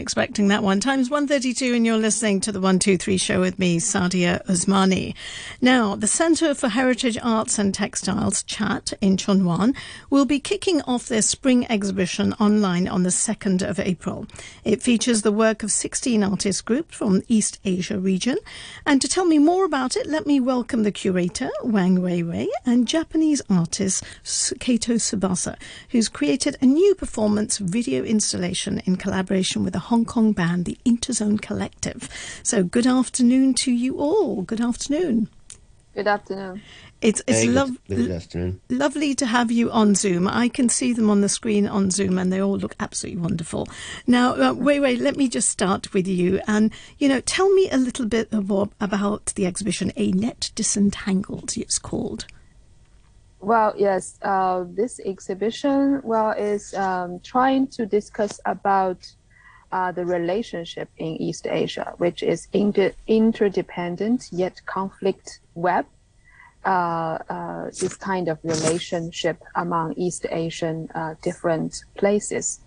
expecting 0.00 0.48
that 0.48 0.62
one. 0.62 0.80
Times 0.80 1.10
132 1.10 1.74
and 1.74 1.84
you're 1.84 1.98
listening 1.98 2.40
to 2.40 2.50
the 2.50 2.58
123 2.58 3.18
show 3.18 3.38
with 3.40 3.58
me, 3.58 3.78
Sadia 3.78 4.44
Usmani. 4.46 5.14
Now, 5.60 5.94
the 5.94 6.06
Centre 6.06 6.54
for 6.54 6.68
Heritage 6.68 7.18
Arts 7.22 7.58
and 7.58 7.74
Textiles, 7.74 8.42
CHAT, 8.44 8.94
in 9.00 9.18
Tsuen 9.18 9.44
Wan, 9.44 9.74
will 10.08 10.24
be 10.24 10.40
kicking 10.40 10.80
off 10.82 11.06
their 11.06 11.22
spring 11.22 11.70
exhibition 11.70 12.32
online 12.40 12.88
on 12.88 13.02
the 13.02 13.10
2nd 13.10 13.62
of 13.62 13.78
April. 13.78 14.26
It 14.64 14.82
features 14.82 15.20
the 15.22 15.30
work 15.30 15.62
of 15.62 15.70
16 15.70 16.24
artist 16.24 16.64
groups 16.64 16.96
from 16.96 17.18
the 17.18 17.24
East 17.28 17.60
Asia 17.64 17.98
region. 17.98 18.38
And 18.86 19.02
to 19.02 19.08
tell 19.08 19.26
me 19.26 19.38
more 19.38 19.66
about 19.66 19.96
it, 19.96 20.06
let 20.06 20.26
me 20.26 20.40
welcome 20.40 20.82
the 20.82 20.90
curator, 20.90 21.50
Wang 21.62 21.98
Weiwei, 21.98 22.48
and 22.64 22.88
Japanese 22.88 23.42
artist, 23.50 24.02
Kato 24.60 24.94
Tsubasa, 24.94 25.56
who's 25.90 26.08
created 26.08 26.56
a 26.62 26.66
new 26.66 26.94
performance 26.94 27.58
video 27.58 28.02
installation 28.02 28.80
in 28.86 28.96
collaboration 28.96 29.62
with 29.62 29.74
the 29.74 29.89
Hong 29.90 30.04
Kong 30.04 30.30
band, 30.32 30.66
the 30.66 30.78
Interzone 30.86 31.40
Collective. 31.42 32.08
So, 32.44 32.62
good 32.62 32.86
afternoon 32.86 33.54
to 33.54 33.72
you 33.72 33.98
all. 33.98 34.42
Good 34.42 34.60
afternoon. 34.60 35.28
Good 35.96 36.06
afternoon. 36.06 36.62
It's 37.00 37.20
it's 37.26 37.40
Hey, 37.40 37.46
good- 37.46 37.54
lov- 37.56 37.84
good 37.88 38.10
afternoon. 38.12 38.60
lovely 38.68 39.16
to 39.16 39.26
have 39.26 39.50
you 39.50 39.68
on 39.72 39.96
Zoom. 39.96 40.28
I 40.28 40.48
can 40.48 40.68
see 40.68 40.92
them 40.92 41.10
on 41.10 41.22
the 41.22 41.28
screen 41.28 41.66
on 41.66 41.90
Zoom, 41.90 42.18
and 42.18 42.32
they 42.32 42.40
all 42.40 42.56
look 42.56 42.76
absolutely 42.78 43.20
wonderful. 43.20 43.66
Now, 44.06 44.34
uh, 44.40 44.52
wait, 44.54 44.78
wait. 44.78 45.00
Let 45.00 45.16
me 45.16 45.28
just 45.28 45.48
start 45.48 45.92
with 45.92 46.06
you, 46.06 46.40
and 46.46 46.70
you 47.00 47.08
know, 47.08 47.20
tell 47.20 47.50
me 47.52 47.68
a 47.70 47.76
little 47.76 48.06
bit 48.06 48.30
abo- 48.30 48.70
about 48.80 49.32
the 49.34 49.44
exhibition. 49.44 49.90
A 49.96 50.12
net 50.12 50.52
disentangled. 50.54 51.56
It's 51.56 51.80
called. 51.80 52.26
Well, 53.40 53.74
yes, 53.76 54.18
uh, 54.22 54.64
this 54.68 55.00
exhibition, 55.00 56.00
well, 56.04 56.30
is 56.30 56.74
um, 56.74 57.18
trying 57.24 57.66
to 57.68 57.86
discuss 57.86 58.38
about 58.44 59.10
uh, 59.72 59.92
the 59.92 60.04
relationship 60.04 60.88
in 60.96 61.16
East 61.20 61.46
Asia, 61.46 61.94
which 61.98 62.22
is 62.22 62.48
inter- 62.52 62.92
interdependent 63.06 64.28
yet 64.32 64.60
conflict 64.66 65.40
web. 65.54 65.86
Uh, 66.62 67.16
uh, 67.30 67.64
this 67.80 67.96
kind 67.96 68.28
of 68.28 68.38
relationship 68.42 69.42
among 69.54 69.94
East 69.94 70.26
Asian 70.30 70.90
uh, 70.94 71.14
different 71.22 71.84
places. 71.96 72.60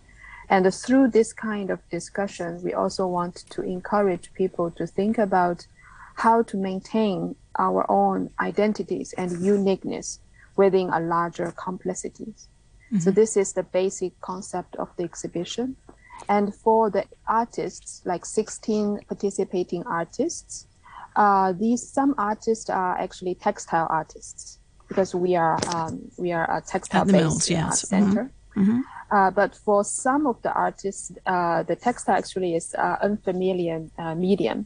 And 0.49 0.73
through 0.73 1.09
this 1.09 1.31
kind 1.31 1.69
of 1.69 1.79
discussion, 1.89 2.63
we 2.63 2.73
also 2.73 3.05
want 3.05 3.43
to 3.51 3.61
encourage 3.61 4.33
people 4.33 4.71
to 4.71 4.87
think 4.87 5.19
about 5.19 5.67
how 6.15 6.41
to 6.41 6.57
maintain 6.57 7.35
our 7.59 7.85
own 7.89 8.31
identities 8.39 9.13
and 9.13 9.45
uniqueness 9.45 10.19
within 10.55 10.89
a 10.89 10.99
larger 10.99 11.51
complexities. 11.51 12.47
So 12.99 13.09
this 13.09 13.35
is 13.37 13.53
the 13.53 13.63
basic 13.63 14.19
concept 14.21 14.75
of 14.75 14.89
the 14.97 15.03
exhibition. 15.03 15.77
And 16.29 16.53
for 16.55 16.89
the 16.89 17.05
artists, 17.27 18.01
like 18.05 18.25
16 18.25 19.01
participating 19.07 19.83
artists, 19.85 20.67
uh, 21.15 21.53
these 21.53 21.87
some 21.87 22.15
artists 22.17 22.69
are 22.69 22.97
actually 22.97 23.35
textile 23.35 23.87
artists 23.89 24.59
because 24.87 25.13
we 25.13 25.35
are 25.35 25.59
um, 25.75 26.11
we 26.17 26.31
are 26.31 26.49
a 26.57 26.61
textile 26.61 27.05
the 27.05 27.13
mills, 27.13 27.35
based 27.35 27.51
yes. 27.51 27.87
center. 27.87 28.31
Mhm. 28.55 28.81
Uh, 29.11 29.29
but 29.31 29.55
for 29.55 29.83
some 29.83 30.25
of 30.25 30.41
the 30.41 30.51
artists, 30.53 31.11
uh, 31.25 31.61
the 31.63 31.75
textile 31.75 32.15
actually 32.15 32.55
is 32.55 32.73
uh, 32.75 32.97
unfamiliar 33.01 33.85
uh, 33.97 34.15
medium, 34.15 34.65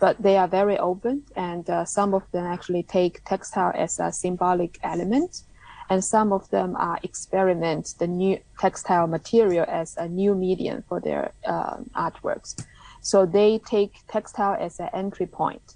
but 0.00 0.20
they 0.22 0.36
are 0.36 0.48
very 0.48 0.78
open, 0.78 1.22
and 1.34 1.68
uh, 1.70 1.84
some 1.84 2.12
of 2.14 2.22
them 2.32 2.44
actually 2.44 2.82
take 2.82 3.24
textile 3.24 3.72
as 3.74 3.98
a 3.98 4.12
symbolic 4.12 4.78
element, 4.82 5.42
and 5.88 6.04
some 6.04 6.32
of 6.32 6.48
them 6.50 6.76
are 6.76 6.98
experiment 7.02 7.94
the 7.98 8.06
new 8.06 8.38
textile 8.58 9.06
material 9.06 9.64
as 9.68 9.96
a 9.96 10.08
new 10.08 10.34
medium 10.34 10.82
for 10.88 11.00
their 11.00 11.32
uh, 11.46 11.76
artworks. 11.94 12.56
So 13.00 13.24
they 13.24 13.58
take 13.58 13.92
textile 14.08 14.56
as 14.58 14.80
an 14.80 14.88
entry 14.92 15.26
point 15.26 15.74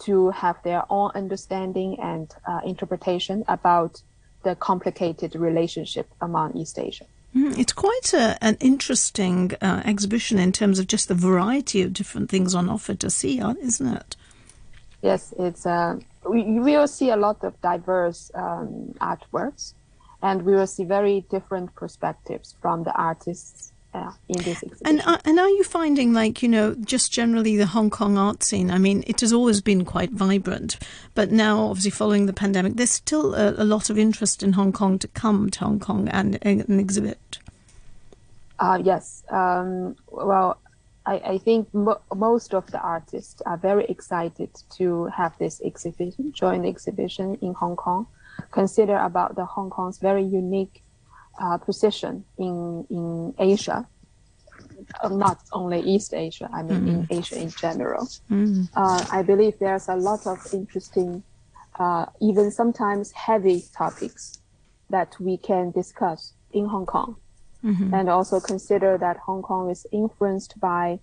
to 0.00 0.30
have 0.30 0.56
their 0.62 0.82
own 0.88 1.10
understanding 1.14 2.00
and 2.00 2.32
uh, 2.48 2.60
interpretation 2.64 3.44
about 3.48 4.02
the 4.42 4.54
complicated 4.56 5.36
relationship 5.36 6.08
among 6.20 6.56
East 6.56 6.78
Asia. 6.78 7.04
Mm, 7.36 7.58
It's 7.58 7.74
quite 7.74 8.14
a, 8.14 8.42
an 8.42 8.56
interesting 8.60 9.52
uh, 9.60 9.82
exhibition 9.84 10.38
in 10.38 10.52
terms 10.52 10.78
of 10.78 10.86
just 10.86 11.08
the 11.08 11.14
variety 11.14 11.82
of 11.82 11.92
different 11.92 12.30
things 12.30 12.54
on 12.54 12.68
offer 12.68 12.94
to 12.94 13.10
see, 13.10 13.40
isn't 13.40 13.86
it? 13.86 14.16
Yes, 15.02 15.34
it's 15.38 15.66
uh, 15.66 15.98
we, 16.28 16.42
we 16.42 16.76
will 16.76 16.88
see 16.88 17.10
a 17.10 17.16
lot 17.16 17.42
of 17.42 17.60
diverse 17.62 18.30
um, 18.34 18.94
artworks, 19.00 19.74
and 20.22 20.42
we 20.42 20.54
will 20.54 20.66
see 20.66 20.84
very 20.84 21.24
different 21.30 21.74
perspectives 21.74 22.54
from 22.60 22.84
the 22.84 22.92
artists 22.92 23.72
uh, 23.94 24.12
in 24.28 24.42
this 24.42 24.62
exhibition. 24.62 24.86
And 24.86 25.02
uh, 25.04 25.18
and 25.24 25.40
are 25.40 25.48
you 25.48 25.64
finding 25.64 26.12
like 26.12 26.42
you 26.42 26.48
know 26.48 26.74
just 26.74 27.12
generally 27.12 27.56
the 27.56 27.66
Hong 27.66 27.90
Kong 27.90 28.18
art 28.18 28.42
scene? 28.42 28.70
I 28.70 28.78
mean, 28.78 29.02
it 29.06 29.20
has 29.20 29.32
always 29.32 29.60
been 29.60 29.84
quite 29.84 30.10
vibrant, 30.10 30.78
but 31.14 31.30
now 31.30 31.66
obviously 31.66 31.90
following 31.90 32.26
the 32.26 32.32
pandemic, 32.32 32.74
there's 32.74 32.90
still 32.90 33.34
a, 33.34 33.54
a 33.62 33.64
lot 33.64 33.90
of 33.90 33.98
interest 33.98 34.42
in 34.42 34.52
Hong 34.52 34.72
Kong 34.72 34.98
to 34.98 35.08
come 35.08 35.50
to 35.50 35.60
Hong 35.60 35.80
Kong 35.80 36.08
and, 36.08 36.38
and 36.42 36.80
exhibit. 36.80 37.38
Uh, 38.58 38.78
yes. 38.84 39.22
Um, 39.30 39.96
well, 40.10 40.58
I, 41.06 41.14
I 41.14 41.38
think 41.38 41.72
mo- 41.72 42.00
most 42.14 42.54
of 42.54 42.70
the 42.70 42.80
artists 42.80 43.40
are 43.46 43.56
very 43.56 43.84
excited 43.86 44.50
to 44.76 45.06
have 45.06 45.36
this 45.38 45.60
exhibition, 45.64 46.32
join 46.32 46.62
the 46.62 46.68
exhibition 46.68 47.36
in 47.40 47.54
Hong 47.54 47.76
Kong. 47.76 48.06
Consider 48.50 48.96
about 48.96 49.36
the 49.36 49.44
Hong 49.44 49.70
Kong's 49.70 49.98
very 49.98 50.24
unique 50.24 50.82
uh, 51.40 51.58
position 51.58 52.24
in 52.38 52.86
in 52.90 53.34
Asia, 53.38 53.88
not 55.10 55.38
only 55.52 55.80
East 55.80 56.14
Asia. 56.14 56.48
I 56.52 56.62
mean, 56.62 56.88
in 56.88 57.06
Asia 57.10 57.40
in 57.40 57.50
general. 57.50 58.08
Mm. 58.30 58.68
Uh, 58.74 59.04
I 59.10 59.22
believe 59.22 59.58
there's 59.58 59.88
a 59.88 59.96
lot 59.96 60.26
of 60.26 60.38
interesting, 60.52 61.22
uh, 61.78 62.06
even 62.20 62.50
sometimes 62.50 63.12
heavy 63.12 63.64
topics 63.76 64.38
that 64.90 65.16
we 65.20 65.36
can 65.36 65.70
discuss 65.70 66.34
in 66.52 66.66
Hong 66.66 66.86
Kong 66.86 67.16
and 67.62 68.08
also 68.08 68.40
consider 68.40 68.96
that 68.98 69.16
Hong 69.18 69.42
Kong 69.42 69.70
is 69.70 69.86
influenced 69.92 70.58
by 70.60 70.98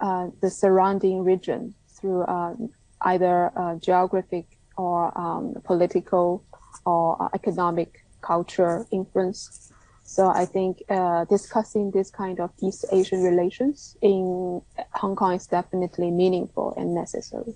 uh, 0.00 0.28
the 0.40 0.50
surrounding 0.50 1.24
region 1.24 1.74
through 1.88 2.22
uh, 2.22 2.54
either 3.02 3.52
uh, 3.56 3.76
geographic 3.76 4.46
or 4.76 5.16
um, 5.18 5.54
political 5.64 6.44
or 6.84 7.22
uh, 7.22 7.28
economic 7.34 8.04
culture 8.20 8.86
influence. 8.90 9.71
So 10.04 10.28
I 10.28 10.44
think 10.44 10.82
uh, 10.88 11.24
discussing 11.24 11.90
this 11.90 12.10
kind 12.10 12.40
of 12.40 12.50
East 12.60 12.84
Asian 12.92 13.22
relations 13.22 13.96
in 14.02 14.60
Hong 14.94 15.16
Kong 15.16 15.34
is 15.34 15.46
definitely 15.46 16.10
meaningful 16.10 16.74
and 16.76 16.94
necessary. 16.94 17.54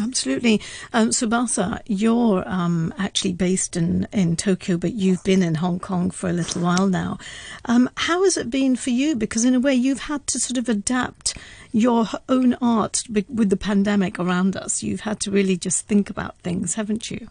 Absolutely. 0.00 0.60
Um, 0.92 1.10
Tsubasa, 1.10 1.80
you're 1.86 2.46
um, 2.46 2.94
actually 2.98 3.32
based 3.32 3.76
in, 3.76 4.06
in 4.12 4.36
Tokyo, 4.36 4.76
but 4.76 4.92
you've 4.92 5.24
been 5.24 5.42
in 5.42 5.56
Hong 5.56 5.80
Kong 5.80 6.10
for 6.10 6.28
a 6.28 6.32
little 6.32 6.62
while 6.62 6.86
now. 6.86 7.18
Um, 7.64 7.90
how 7.96 8.22
has 8.22 8.36
it 8.36 8.50
been 8.50 8.76
for 8.76 8.90
you? 8.90 9.16
Because 9.16 9.44
in 9.44 9.54
a 9.54 9.60
way, 9.60 9.74
you've 9.74 10.02
had 10.02 10.26
to 10.28 10.38
sort 10.38 10.58
of 10.58 10.68
adapt 10.68 11.36
your 11.72 12.06
own 12.28 12.54
art 12.60 13.02
with 13.10 13.50
the 13.50 13.56
pandemic 13.56 14.20
around 14.20 14.56
us. 14.56 14.82
You've 14.82 15.00
had 15.00 15.18
to 15.20 15.30
really 15.30 15.56
just 15.56 15.88
think 15.88 16.08
about 16.08 16.38
things, 16.38 16.74
haven't 16.74 17.10
you? 17.10 17.28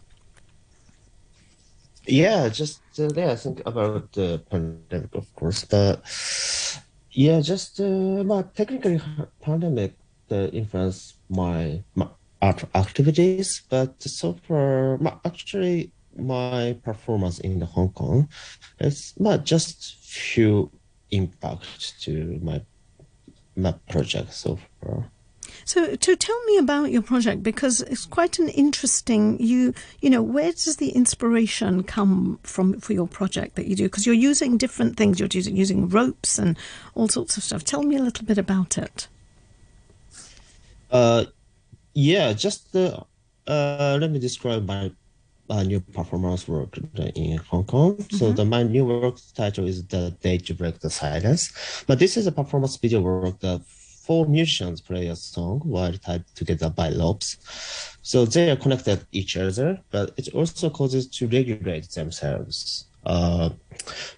Yeah, 2.06 2.48
just 2.48 2.80
uh, 2.98 3.08
yeah, 3.14 3.34
think 3.34 3.62
about 3.64 4.12
the 4.12 4.42
pandemic, 4.50 5.14
of 5.14 5.34
course, 5.34 5.64
but 5.64 6.02
yeah, 7.10 7.40
just 7.40 7.80
uh, 7.80 8.42
technically, 8.54 9.00
pandemic 9.40 9.94
uh, 10.30 10.48
influenced 10.52 11.16
my, 11.28 11.82
my 11.94 12.08
art 12.42 12.64
activities, 12.74 13.62
but 13.70 14.02
so 14.02 14.34
far, 14.46 14.98
my, 14.98 15.14
actually, 15.24 15.92
my 16.16 16.76
performance 16.82 17.38
in 17.40 17.58
the 17.58 17.66
Hong 17.66 17.90
Kong, 17.90 18.28
it's 18.78 19.18
not 19.18 19.44
just 19.44 19.96
few 19.96 20.70
impact 21.10 22.00
to 22.02 22.38
my 22.42 22.60
my 23.56 23.72
project 23.88 24.32
so 24.32 24.58
far. 24.80 25.10
So, 25.64 25.96
to 25.96 26.16
tell 26.16 26.44
me 26.44 26.58
about 26.58 26.90
your 26.90 27.02
project 27.02 27.42
because 27.42 27.80
it's 27.82 28.06
quite 28.06 28.38
an 28.38 28.48
interesting. 28.48 29.40
You, 29.40 29.74
you 30.00 30.10
know, 30.10 30.22
where 30.22 30.52
does 30.52 30.76
the 30.76 30.90
inspiration 30.90 31.82
come 31.82 32.38
from 32.42 32.80
for 32.80 32.92
your 32.92 33.08
project 33.08 33.56
that 33.56 33.66
you 33.66 33.76
do? 33.76 33.84
Because 33.84 34.06
you're 34.06 34.14
using 34.14 34.56
different 34.58 34.96
things. 34.96 35.18
You're 35.18 35.28
using 35.32 35.56
using 35.56 35.88
ropes 35.88 36.38
and 36.38 36.56
all 36.94 37.08
sorts 37.08 37.36
of 37.36 37.42
stuff. 37.42 37.64
Tell 37.64 37.82
me 37.82 37.96
a 37.96 38.02
little 38.02 38.24
bit 38.24 38.38
about 38.38 38.78
it. 38.78 39.08
Uh, 40.90 41.24
yeah, 41.94 42.32
just 42.32 42.74
uh, 42.76 43.00
uh, 43.46 43.98
let 44.00 44.10
me 44.10 44.18
describe 44.18 44.66
my 44.66 44.92
uh, 45.50 45.62
new 45.62 45.80
performance 45.80 46.48
work 46.48 46.78
in 47.14 47.38
Hong 47.38 47.64
Kong. 47.64 48.04
So 48.10 48.32
the 48.32 48.44
my 48.44 48.62
new 48.62 48.84
work 48.84 49.16
title 49.34 49.66
is 49.66 49.84
"The 49.86 50.10
Day 50.20 50.38
to 50.38 50.54
Break 50.54 50.80
the 50.80 50.90
Silence," 50.90 51.84
but 51.86 51.98
this 51.98 52.16
is 52.16 52.26
a 52.26 52.32
performance 52.32 52.76
video 52.76 53.00
work 53.00 53.40
that 53.40 53.62
four 54.06 54.26
musicians 54.26 54.80
play 54.80 55.06
a 55.08 55.16
song 55.16 55.60
while 55.64 55.92
tied 55.92 56.24
together 56.34 56.70
by 56.70 56.90
ropes. 56.90 57.28
So 58.02 58.24
they 58.24 58.50
are 58.50 58.56
connected 58.56 59.06
each 59.12 59.36
other, 59.36 59.80
but 59.90 60.12
it 60.16 60.28
also 60.34 60.68
causes 60.70 61.06
to 61.16 61.26
regulate 61.26 61.90
themselves 61.90 62.86
uh, 63.06 63.50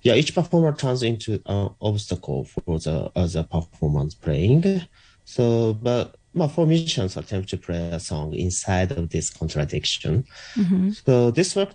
yeah, 0.03 0.15
each 0.15 0.35
performer 0.35 0.73
turns 0.73 1.03
into 1.03 1.41
an 1.47 1.71
obstacle 1.81 2.45
for 2.45 2.79
the 2.79 3.11
other 3.17 3.43
performance 3.43 4.15
playing. 4.15 4.83
So, 5.25 5.75
but 5.75 6.17
well, 6.35 6.49
for 6.49 6.67
musicians 6.67 7.17
attempt 7.17 7.49
to 7.51 7.57
play 7.57 7.91
a 7.91 8.01
song 8.01 8.35
inside 8.35 8.93
of 8.93 9.11
this 9.11 9.31
contradiction. 9.31 10.25
Mm-hmm. 10.55 10.91
So 11.05 11.31
this 11.31 11.57
work 11.57 11.71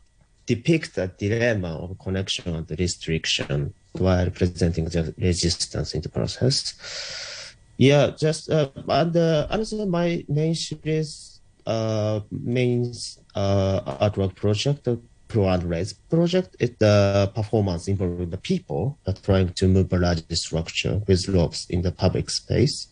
depicts 0.46 0.90
the 0.90 1.08
dilemma 1.08 1.78
of 1.78 1.98
connection 2.00 2.56
and 2.56 2.80
restriction 2.80 3.74
while 3.94 4.30
presenting 4.30 4.86
the 4.86 5.14
resistance 5.18 5.94
in 5.94 6.02
the 6.02 6.10
process. 6.10 6.76
Yeah, 7.82 8.12
just 8.12 8.48
uh, 8.52 8.70
and 8.88 9.18
uh, 9.18 9.48
another 9.50 9.88
my 9.88 10.24
main 10.30 10.54
series, 10.54 11.42
uh, 11.66 12.20
main 12.30 12.94
uh, 13.34 13.98
artwork 14.06 14.36
project, 14.36 14.84
the 14.84 15.02
Pull 15.28 15.50
and 15.50 15.64
Raise 15.64 15.94
project, 15.94 16.56
is 16.60 16.70
the 16.78 17.32
performance 17.34 17.88
involving 17.88 18.30
the 18.30 18.38
people 18.38 19.00
that 19.06 19.24
trying 19.24 19.50
to 19.54 19.68
move 19.68 19.92
a 19.94 19.98
large 19.98 20.22
structure 20.34 21.02
with 21.08 21.28
ropes 21.28 21.66
in 21.72 21.82
the 21.82 21.92
public 21.92 22.30
space. 22.30 22.86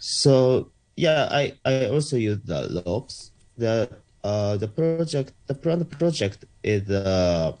So 0.00 0.72
yeah, 0.96 1.28
I, 1.30 1.54
I 1.64 1.86
also 1.86 2.16
use 2.16 2.40
the 2.44 2.82
ropes. 2.84 3.30
The 3.58 3.88
uh 4.24 4.56
the 4.56 4.66
project 4.66 5.34
the 5.46 5.54
project 5.54 6.46
is 6.64 6.90
uh 6.90 7.52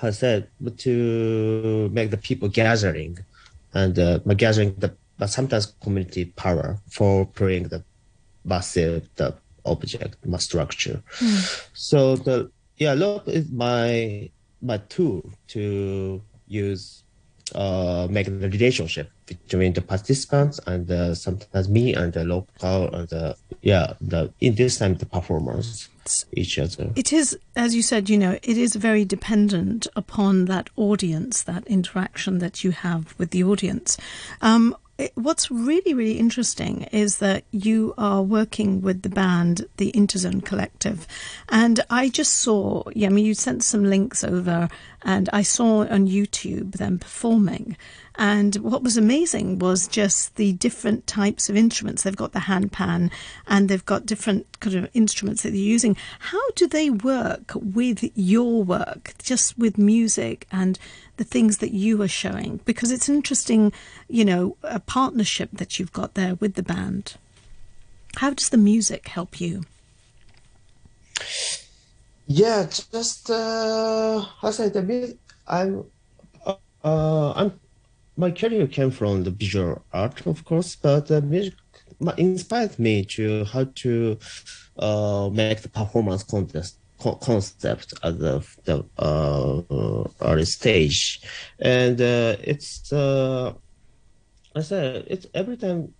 has 0.00 0.18
said 0.18 0.48
to 0.78 1.90
make 1.92 2.10
the 2.10 2.16
people 2.16 2.48
gathering 2.48 3.18
and 3.74 3.98
uh, 3.98 4.18
gathering 4.18 4.74
the 4.78 4.94
but 5.22 5.30
sometimes 5.30 5.66
community 5.80 6.24
power 6.24 6.80
for 6.90 7.24
putting 7.24 7.68
the 7.68 7.80
massive 8.44 9.08
the 9.14 9.32
object 9.64 10.16
my 10.26 10.36
structure. 10.36 11.00
Mm. 11.20 11.68
So 11.74 12.16
the 12.16 12.50
yeah, 12.76 12.94
look 12.94 13.28
is 13.28 13.48
my 13.52 14.28
my 14.60 14.78
tool 14.88 15.22
to 15.54 16.20
use 16.48 17.04
uh 17.54 18.08
make 18.10 18.26
the 18.26 18.48
relationship 18.48 19.10
between 19.26 19.72
the 19.74 19.80
participants 19.80 20.58
and 20.66 20.90
uh, 20.90 21.14
sometimes 21.14 21.68
me 21.68 21.94
and 21.94 22.12
the 22.12 22.24
local 22.24 22.92
and 22.92 23.08
the 23.08 23.36
yeah 23.60 23.92
the 24.00 24.32
in 24.40 24.56
this 24.56 24.78
time 24.78 24.94
the 24.94 25.06
performers 25.06 25.88
each 26.32 26.58
other 26.58 26.90
it 26.96 27.12
is 27.12 27.38
as 27.54 27.74
you 27.74 27.82
said 27.82 28.08
you 28.08 28.16
know 28.16 28.38
it 28.42 28.56
is 28.56 28.74
very 28.74 29.04
dependent 29.04 29.86
upon 29.94 30.46
that 30.46 30.70
audience 30.76 31.42
that 31.42 31.66
interaction 31.66 32.38
that 32.38 32.64
you 32.64 32.70
have 32.70 33.14
with 33.18 33.30
the 33.30 33.44
audience 33.44 33.98
um, 34.40 34.74
what's 35.14 35.50
really, 35.50 35.94
really 35.94 36.18
interesting 36.18 36.82
is 36.92 37.18
that 37.18 37.44
you 37.50 37.94
are 37.98 38.22
working 38.22 38.80
with 38.80 39.02
the 39.02 39.08
band, 39.08 39.66
the 39.76 39.92
Interzone 39.92 40.44
Collective. 40.44 41.06
And 41.48 41.80
I 41.90 42.08
just 42.08 42.34
saw, 42.34 42.84
yeah, 42.94 43.08
I 43.08 43.10
mean, 43.10 43.24
you 43.24 43.34
sent 43.34 43.62
some 43.64 43.84
links 43.84 44.24
over, 44.24 44.68
and 45.04 45.28
I 45.32 45.42
saw 45.42 45.80
on 45.86 46.06
YouTube 46.06 46.72
them 46.72 46.98
performing. 46.98 47.76
And 48.16 48.56
what 48.56 48.82
was 48.82 48.96
amazing 48.96 49.58
was 49.58 49.88
just 49.88 50.36
the 50.36 50.52
different 50.52 51.06
types 51.06 51.48
of 51.48 51.56
instruments. 51.56 52.02
They've 52.02 52.14
got 52.14 52.32
the 52.32 52.40
handpan 52.40 53.10
and 53.46 53.68
they've 53.68 53.84
got 53.84 54.06
different 54.06 54.60
kind 54.60 54.76
of 54.76 54.90
instruments 54.92 55.42
that 55.42 55.50
they're 55.50 55.58
using. 55.58 55.96
How 56.18 56.50
do 56.54 56.66
they 56.66 56.90
work 56.90 57.52
with 57.54 58.10
your 58.14 58.62
work, 58.62 59.14
just 59.22 59.58
with 59.58 59.78
music 59.78 60.46
and 60.52 60.78
the 61.16 61.24
things 61.24 61.58
that 61.58 61.72
you 61.72 62.02
are 62.02 62.08
showing? 62.08 62.60
Because 62.64 62.90
it's 62.90 63.08
interesting, 63.08 63.72
you 64.08 64.24
know, 64.24 64.56
a 64.62 64.80
partnership 64.80 65.48
that 65.54 65.78
you've 65.78 65.92
got 65.92 66.14
there 66.14 66.34
with 66.34 66.54
the 66.54 66.62
band. 66.62 67.16
How 68.16 68.30
does 68.30 68.50
the 68.50 68.58
music 68.58 69.08
help 69.08 69.40
you? 69.40 69.64
Yeah, 72.26 72.66
just 72.66 73.30
uh, 73.30 74.24
I 74.42 74.50
said. 74.50 74.76
I'm 75.46 75.84
uh, 76.84 77.32
I'm 77.32 77.60
my 78.16 78.30
career 78.30 78.66
came 78.66 78.90
from 78.90 79.24
the 79.24 79.30
visual 79.30 79.84
art, 79.92 80.26
of 80.26 80.44
course, 80.44 80.76
but 80.76 81.06
the 81.06 81.22
music 81.22 81.54
inspired 82.18 82.78
me 82.78 83.04
to 83.06 83.44
how 83.46 83.64
to 83.76 84.18
uh, 84.78 85.30
make 85.32 85.60
the 85.62 85.68
performance 85.68 86.22
contest 86.22 86.78
concept 87.20 87.94
at 88.04 88.18
the, 88.18 88.46
the 88.64 88.84
uh, 88.98 90.04
early 90.20 90.44
stage, 90.44 91.20
and 91.58 92.00
uh, 92.00 92.36
it's 92.42 92.92
uh, 92.92 93.52
I 94.54 94.60
said 94.62 95.04
it's 95.08 95.26
every 95.34 95.56
time 95.56 95.94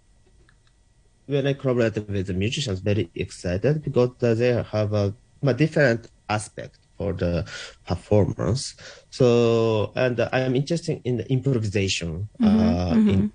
when 1.27 1.47
I 1.47 1.55
collaborate 1.55 1.97
with 2.09 2.27
the 2.27 2.35
musicians, 2.35 2.81
very 2.81 3.11
excited 3.15 3.83
because 3.83 4.11
they 4.39 4.63
have 4.63 4.93
a, 4.93 5.15
a 5.49 5.55
different 5.55 6.09
aspect 6.29 6.79
for 6.97 7.12
the 7.12 7.44
performance. 7.87 8.75
So, 9.11 9.93
and 9.97 10.21
I'm 10.33 10.55
interested 10.55 11.00
in 11.05 11.17
the 11.19 11.31
improvisation, 11.31 12.29
mm-hmm, 12.41 12.61
uh, 12.61 12.94
mm-hmm. 12.94 13.09
in 13.09 13.33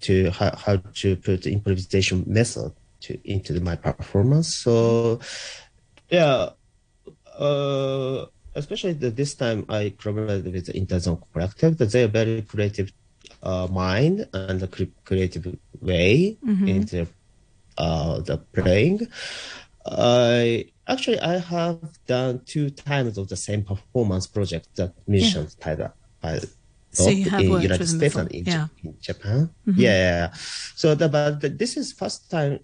to 0.00 0.30
how, 0.30 0.56
how 0.56 0.76
to 0.76 1.16
put 1.16 1.42
the 1.42 1.52
improvisation 1.52 2.24
method 2.26 2.72
to 3.00 3.18
into 3.24 3.52
the, 3.52 3.60
my 3.60 3.76
performance. 3.76 4.54
So, 4.54 5.20
yeah, 6.08 6.50
uh, 7.38 8.26
especially 8.54 8.94
the, 8.94 9.10
this 9.10 9.34
time 9.34 9.66
I 9.68 9.94
collaborated 9.98 10.52
with 10.52 10.66
the 10.66 10.72
Interzone 10.72 11.22
Collective. 11.32 11.76
That 11.78 11.92
they 11.92 12.04
are 12.04 12.08
very 12.08 12.42
creative 12.42 12.92
uh, 13.42 13.68
mind 13.70 14.28
and 14.32 14.60
the 14.60 14.68
creative 15.04 15.56
way 15.80 16.38
mm-hmm. 16.44 16.68
into 16.68 17.06
uh, 17.78 18.20
the 18.20 18.38
playing. 18.38 19.08
I 19.86 20.66
actually 20.90 21.20
I 21.20 21.38
have 21.38 21.78
done 22.06 22.42
two 22.44 22.70
times 22.70 23.16
of 23.18 23.28
the 23.28 23.36
same 23.36 23.62
performance 23.62 24.26
project 24.26 24.68
that 24.76 24.92
musicians 25.06 25.56
yeah. 25.58 25.64
tied 25.64 25.80
up 25.80 25.96
by 26.20 26.40
so 26.92 27.08
you 27.08 27.30
have 27.30 27.40
in 27.40 27.50
worked 27.50 27.62
United 27.62 27.80
with 27.80 27.96
States 27.96 28.16
and 28.16 28.30
in, 28.32 28.44
yeah. 28.44 28.66
in 28.82 28.94
Japan. 29.00 29.50
Mm-hmm. 29.66 29.80
Yeah, 29.80 30.32
so 30.74 30.94
the, 30.94 31.08
but 31.08 31.40
the, 31.40 31.48
this 31.48 31.76
is 31.76 31.92
first 31.92 32.28
time 32.30 32.58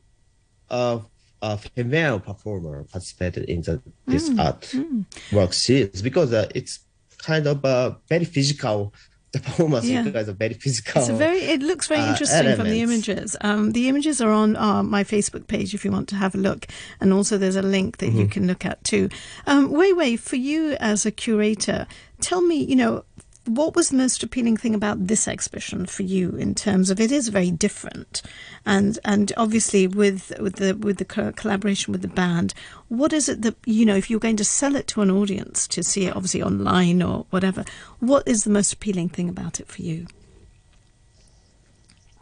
uh, 0.68 0.98
a 1.40 1.56
female 1.58 2.18
performer 2.18 2.84
participated 2.84 3.44
in 3.48 3.62
the, 3.62 3.80
this 4.06 4.28
mm. 4.28 4.44
art 4.44 4.62
mm. 4.62 5.04
work 5.32 5.52
series 5.52 6.02
because 6.02 6.32
uh, 6.32 6.48
it's 6.54 6.80
kind 7.18 7.46
of 7.46 7.64
a 7.64 7.96
very 8.08 8.24
physical 8.24 8.92
the 9.38 9.80
yeah. 9.84 10.02
you 10.02 10.10
guys 10.10 10.28
are 10.28 10.32
very 10.32 10.54
physical. 10.54 11.00
It's 11.00 11.10
a 11.10 11.14
very. 11.14 11.38
It 11.38 11.62
looks 11.62 11.86
very 11.88 12.00
uh, 12.00 12.10
interesting 12.10 12.38
elements. 12.38 12.60
from 12.60 12.70
the 12.70 12.80
images. 12.80 13.36
Um, 13.40 13.72
the 13.72 13.88
images 13.88 14.20
are 14.20 14.30
on 14.30 14.56
uh, 14.56 14.82
my 14.82 15.04
Facebook 15.04 15.46
page 15.46 15.74
if 15.74 15.84
you 15.84 15.90
want 15.90 16.08
to 16.08 16.16
have 16.16 16.34
a 16.34 16.38
look, 16.38 16.66
and 17.00 17.12
also 17.12 17.38
there's 17.38 17.56
a 17.56 17.62
link 17.62 17.98
that 17.98 18.10
mm-hmm. 18.10 18.20
you 18.20 18.28
can 18.28 18.46
look 18.46 18.64
at 18.64 18.82
too. 18.84 19.08
Um, 19.46 19.70
Wei 19.70 19.92
Wei, 19.92 20.16
for 20.16 20.36
you 20.36 20.76
as 20.80 21.06
a 21.06 21.10
curator, 21.10 21.86
tell 22.20 22.40
me, 22.40 22.56
you 22.56 22.76
know, 22.76 23.04
what 23.46 23.74
was 23.74 23.88
the 23.88 23.96
most 23.96 24.22
appealing 24.22 24.56
thing 24.56 24.74
about 24.74 25.06
this 25.06 25.26
exhibition 25.26 25.86
for 25.86 26.02
you 26.02 26.30
in 26.30 26.54
terms 26.54 26.90
of 26.90 27.00
it 27.00 27.12
is 27.12 27.28
very 27.28 27.50
different. 27.50 28.22
And 28.64 28.98
and 29.04 29.32
obviously 29.36 29.86
with 29.86 30.32
with 30.40 30.56
the 30.56 30.74
with 30.74 30.98
the 30.98 31.04
collaboration 31.04 31.92
with 31.92 32.02
the 32.02 32.08
band 32.08 32.54
what 32.88 33.12
is 33.12 33.28
it 33.28 33.42
that 33.42 33.56
you 33.64 33.84
know 33.84 33.96
if 33.96 34.10
you're 34.10 34.20
going 34.20 34.36
to 34.36 34.44
sell 34.44 34.76
it 34.76 34.86
to 34.88 35.02
an 35.02 35.10
audience 35.10 35.66
to 35.68 35.82
see 35.82 36.06
it 36.06 36.14
obviously 36.14 36.42
online 36.42 37.02
or 37.02 37.26
whatever 37.30 37.64
what 38.00 38.26
is 38.26 38.44
the 38.44 38.50
most 38.50 38.72
appealing 38.72 39.08
thing 39.08 39.28
about 39.28 39.60
it 39.60 39.66
for 39.68 39.82
you 39.82 40.06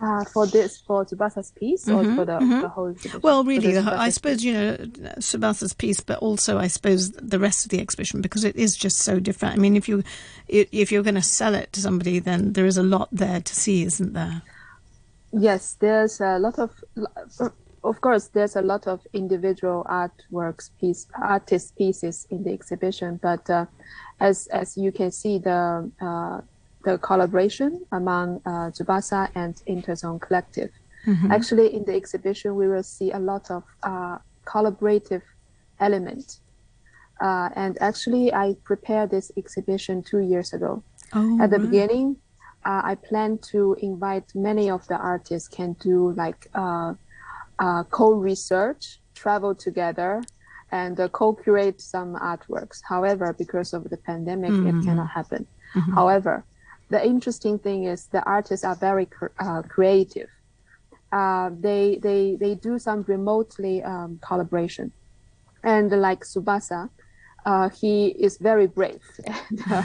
uh, 0.04 0.24
for 0.24 0.46
this, 0.46 0.78
for 0.80 1.04
Tsubasa's 1.04 1.50
piece, 1.52 1.86
mm-hmm, 1.86 2.12
or 2.12 2.16
for 2.16 2.24
the, 2.24 2.38
mm-hmm. 2.38 2.60
the 2.60 2.68
whole 2.68 2.88
exhibition? 2.88 3.20
Well, 3.22 3.44
really, 3.44 3.72
the, 3.72 3.80
I 3.80 4.10
suppose 4.10 4.36
piece? 4.36 4.44
you 4.44 4.52
know 4.52 4.76
Tsubasa's 5.18 5.72
piece, 5.72 6.00
but 6.00 6.18
also 6.18 6.58
I 6.58 6.66
suppose 6.66 7.12
the 7.12 7.38
rest 7.38 7.64
of 7.64 7.70
the 7.70 7.80
exhibition 7.80 8.20
because 8.20 8.44
it 8.44 8.56
is 8.56 8.76
just 8.76 8.98
so 8.98 9.18
different. 9.18 9.54
I 9.54 9.58
mean, 9.58 9.76
if 9.76 9.88
you 9.88 10.02
if 10.48 10.92
you're 10.92 11.02
going 11.02 11.14
to 11.14 11.22
sell 11.22 11.54
it 11.54 11.72
to 11.72 11.80
somebody, 11.80 12.18
then 12.18 12.52
there 12.52 12.66
is 12.66 12.76
a 12.76 12.82
lot 12.82 13.08
there 13.12 13.40
to 13.40 13.54
see, 13.54 13.84
isn't 13.84 14.12
there? 14.12 14.42
Yes, 15.32 15.76
there's 15.80 16.20
a 16.20 16.38
lot 16.38 16.58
of. 16.58 16.70
Of 17.82 18.00
course, 18.00 18.28
there's 18.28 18.56
a 18.56 18.62
lot 18.62 18.86
of 18.86 19.06
individual 19.12 19.84
artworks, 19.90 20.70
piece, 20.80 21.06
artist 21.20 21.76
pieces 21.76 22.26
in 22.30 22.42
the 22.42 22.50
exhibition, 22.50 23.20
but 23.22 23.48
uh, 23.50 23.66
as 24.20 24.46
as 24.48 24.76
you 24.76 24.90
can 24.90 25.10
see, 25.10 25.38
the 25.38 25.90
uh, 26.00 26.40
the 26.84 26.98
collaboration 26.98 27.84
among 27.92 28.40
uh, 28.46 28.70
Tsubasa 28.70 29.30
and 29.34 29.54
Interzone 29.66 30.20
Collective. 30.20 30.70
Mm-hmm. 31.06 31.30
Actually, 31.30 31.74
in 31.74 31.84
the 31.84 31.94
exhibition, 31.94 32.56
we 32.56 32.68
will 32.68 32.82
see 32.82 33.10
a 33.12 33.18
lot 33.18 33.50
of 33.50 33.62
uh, 33.82 34.18
collaborative 34.46 35.22
element. 35.80 36.38
Uh, 37.20 37.48
and 37.54 37.80
actually, 37.80 38.32
I 38.32 38.56
prepared 38.64 39.10
this 39.10 39.30
exhibition 39.36 40.02
two 40.02 40.18
years 40.18 40.52
ago. 40.52 40.82
Oh, 41.12 41.40
At 41.40 41.50
the 41.50 41.58
wow. 41.58 41.64
beginning, 41.66 42.16
uh, 42.64 42.80
I 42.84 42.94
plan 42.94 43.38
to 43.52 43.76
invite 43.80 44.34
many 44.34 44.70
of 44.70 44.86
the 44.88 44.96
artists 44.96 45.48
can 45.48 45.74
do 45.74 46.12
like 46.12 46.48
uh, 46.54 46.94
uh, 47.58 47.84
co-research, 47.84 49.00
travel 49.14 49.54
together, 49.54 50.22
and 50.72 50.98
uh, 50.98 51.08
co-curate 51.08 51.80
some 51.80 52.16
artworks. 52.16 52.80
However, 52.88 53.34
because 53.38 53.74
of 53.74 53.90
the 53.90 53.96
pandemic, 53.98 54.50
mm-hmm. 54.50 54.80
it 54.80 54.84
cannot 54.84 55.10
happen. 55.10 55.46
Mm-hmm. 55.74 55.92
However, 55.92 56.44
the 56.94 57.04
interesting 57.04 57.58
thing 57.58 57.80
is 57.92 58.06
the 58.06 58.22
artists 58.22 58.64
are 58.64 58.76
very 58.76 59.08
uh, 59.40 59.62
creative. 59.62 60.30
Uh, 61.10 61.50
they 61.66 61.98
they 62.06 62.36
they 62.42 62.54
do 62.54 62.78
some 62.78 63.00
remotely 63.08 63.82
um, 63.82 64.20
collaboration, 64.28 64.92
and 65.64 65.90
like 65.90 66.20
Tsubasa, 66.20 66.88
uh, 67.46 67.68
he 67.80 67.94
is 68.26 68.38
very 68.38 68.68
brave. 68.78 69.02
and, 69.50 69.60
uh, 69.72 69.82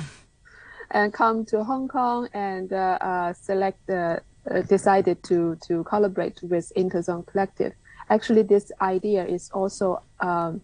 and 0.92 1.14
come 1.14 1.46
to 1.46 1.64
Hong 1.64 1.88
Kong 1.88 2.30
and 2.34 2.72
uh, 2.72 2.98
uh, 3.02 3.34
select 3.34 3.80
the 3.88 4.22
uh, 4.52 4.62
decided 4.76 5.18
to 5.30 5.58
to 5.68 5.84
collaborate 5.84 6.40
with 6.44 6.72
Interzone 6.78 7.26
Collective. 7.26 7.74
Actually, 8.10 8.44
this 8.44 8.72
idea 8.82 9.26
is 9.26 9.50
also 9.52 10.02
um, 10.20 10.62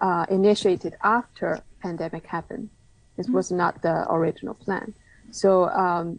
uh, 0.00 0.24
initiated 0.30 0.94
after 1.02 1.60
pandemic 1.82 2.26
happened. 2.26 2.68
This 3.16 3.26
mm-hmm. 3.26 3.36
was 3.36 3.50
not 3.50 3.82
the 3.82 3.96
original 4.12 4.54
plan. 4.54 4.94
So 5.30 5.68
um, 5.68 6.18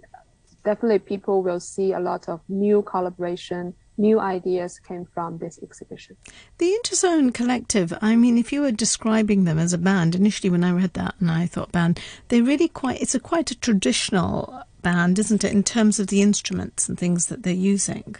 definitely, 0.63 0.99
people 0.99 1.43
will 1.43 1.59
see 1.59 1.93
a 1.93 1.99
lot 1.99 2.29
of 2.29 2.41
new 2.47 2.81
collaboration 2.81 3.73
new 3.97 4.19
ideas 4.19 4.79
came 4.79 5.05
from 5.05 5.37
this 5.37 5.59
exhibition. 5.61 6.17
The 6.57 6.77
Interzone 6.83 7.33
Collective, 7.33 7.93
I 8.01 8.15
mean, 8.15 8.37
if 8.37 8.51
you 8.51 8.61
were 8.61 8.71
describing 8.71 9.43
them 9.43 9.59
as 9.59 9.73
a 9.73 9.77
band, 9.77 10.15
initially 10.15 10.49
when 10.49 10.63
I 10.63 10.71
read 10.71 10.93
that 10.93 11.15
and 11.19 11.29
I 11.29 11.45
thought 11.45 11.71
band, 11.71 11.99
they're 12.27 12.43
really 12.43 12.67
quite, 12.67 13.01
it's 13.01 13.15
a 13.15 13.19
quite 13.19 13.51
a 13.51 13.59
traditional 13.59 14.63
band, 14.81 15.19
isn't 15.19 15.43
it, 15.43 15.51
in 15.51 15.63
terms 15.63 15.99
of 15.99 16.07
the 16.07 16.21
instruments 16.21 16.89
and 16.89 16.97
things 16.97 17.27
that 17.27 17.43
they're 17.43 17.53
using? 17.53 18.15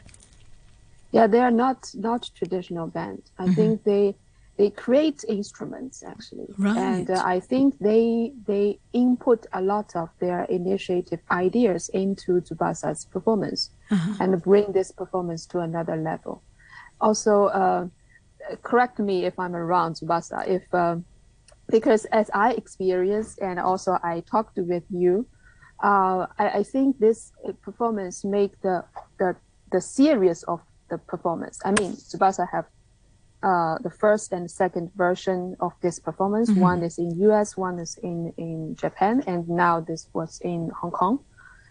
Yeah, 1.11 1.27
they 1.27 1.39
are 1.39 1.51
not 1.51 1.91
not 1.93 2.29
traditional 2.35 2.87
band. 2.87 3.23
I 3.37 3.43
mm-hmm. 3.43 3.53
think 3.53 3.83
they 3.83 4.15
they 4.57 4.69
create 4.69 5.23
instruments 5.27 6.03
actually, 6.03 6.47
right. 6.57 6.77
and 6.77 7.09
uh, 7.09 7.21
I 7.25 7.39
think 7.39 7.79
they 7.79 8.33
they 8.45 8.79
input 8.93 9.47
a 9.53 9.61
lot 9.61 9.95
of 9.95 10.09
their 10.19 10.43
initiative 10.43 11.19
ideas 11.31 11.89
into 11.89 12.41
Tsubasa's 12.41 13.05
performance 13.05 13.71
uh-huh. 13.89 14.17
and 14.19 14.41
bring 14.41 14.71
this 14.71 14.91
performance 14.91 15.45
to 15.47 15.59
another 15.59 15.95
level. 15.95 16.43
Also, 16.99 17.45
uh, 17.45 17.87
correct 18.61 18.99
me 18.99 19.25
if 19.25 19.39
I'm 19.39 19.53
wrong, 19.53 19.93
Tsubasa, 19.93 20.47
if 20.47 20.63
uh, 20.73 20.97
because 21.69 22.05
as 22.05 22.29
I 22.33 22.51
experienced 22.51 23.39
and 23.39 23.59
also 23.59 23.97
I 24.03 24.21
talked 24.21 24.57
with 24.57 24.83
you, 24.89 25.25
uh, 25.81 26.27
I, 26.37 26.59
I, 26.59 26.63
think 26.63 26.99
this 26.99 27.31
performance 27.61 28.23
make 28.23 28.61
the 28.61 28.83
the 29.17 29.35
the 29.71 29.81
series 29.81 30.43
of 30.43 30.59
the 30.89 30.97
performance. 30.97 31.59
I 31.65 31.71
mean, 31.71 31.93
Tsubasa 31.93 32.47
have 32.51 32.65
uh, 33.43 33.77
the 33.79 33.89
first 33.89 34.33
and 34.33 34.49
second 34.49 34.91
version 34.95 35.55
of 35.59 35.73
this 35.81 35.99
performance. 35.99 36.49
Mm-hmm. 36.49 36.61
One 36.61 36.83
is 36.83 36.97
in 36.97 37.11
US, 37.31 37.57
one 37.57 37.79
is 37.79 37.97
in 38.03 38.33
in 38.37 38.75
Japan, 38.75 39.23
and 39.27 39.47
now 39.49 39.79
this 39.79 40.07
was 40.13 40.39
in 40.41 40.71
Hong 40.79 40.91
Kong. 40.91 41.19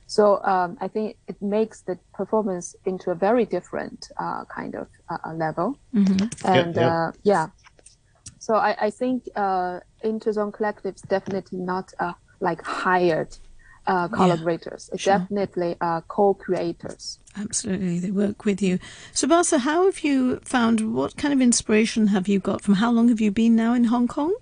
So 0.07 0.43
um, 0.43 0.77
I 0.81 0.89
think 0.89 1.17
it 1.29 1.41
makes 1.41 1.83
the 1.83 1.97
performance 2.13 2.75
into 2.85 3.13
a 3.13 3.15
very 3.15 3.45
different 3.45 4.11
uh, 4.19 4.45
kind 4.47 4.75
of 4.75 4.89
uh, 5.09 5.33
level. 5.35 5.79
Mm-hmm. 5.95 6.27
And 6.45 6.75
yeah, 6.75 6.83
yeah. 6.83 6.89
Uh, 6.89 7.13
yeah, 7.23 7.47
so 8.41 8.55
I, 8.55 8.87
I 8.87 8.91
think 8.91 9.29
uh, 9.37 9.81
Interzone 10.03 10.53
Collective 10.53 10.95
is 10.95 11.03
definitely 11.03 11.59
not 11.59 11.93
uh, 12.01 12.15
like 12.41 12.63
hired 12.63 13.37
uh, 13.87 14.09
collaborators. 14.09 14.89
Yeah, 14.89 14.95
it's 14.95 15.03
sure. 15.03 15.19
definitely 15.19 15.77
co-creators. 16.09 17.19
Absolutely, 17.37 17.99
they 17.99 18.11
work 18.11 18.45
with 18.45 18.61
you. 18.61 18.79
Tsubasa, 19.13 19.61
how 19.61 19.87
have 19.87 20.01
you 20.01 20.41
found? 20.41 20.95
What 20.95 21.17
kind 21.17 21.33
of 21.33 21.41
inspiration 21.41 22.09
have 22.09 22.29
you 22.29 22.41
got 22.41 22.63
from? 22.63 22.75
How 22.75 22.91
long 22.91 23.09
have 23.09 23.21
you 23.21 23.31
been 23.31 23.57
now 23.57 23.75
in 23.75 23.85
Hong 23.85 24.09
Kong? 24.09 24.35